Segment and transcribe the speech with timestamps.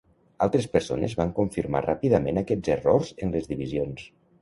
[0.45, 4.13] Altres persones van confirmar ràpidament aquests errors en les divisions.